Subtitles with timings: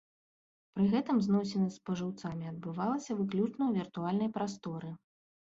[0.77, 4.91] Пры гэтым зносіны з спажыўцамі адбывалася выключна ў віртуальнай прасторы.